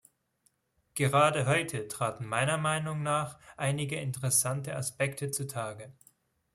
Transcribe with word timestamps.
Gerade 0.95 1.45
heute 1.45 1.87
traten 1.87 2.25
meiner 2.25 2.57
Meinung 2.57 3.03
nach 3.03 3.37
einige 3.55 3.97
interessante 3.97 4.75
Aspekte 4.75 5.29
zutage. 5.29 5.93